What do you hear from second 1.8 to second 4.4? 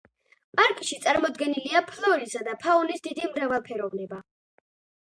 ფლორისა და ფაუნის დიდი მრავალფეროვნება.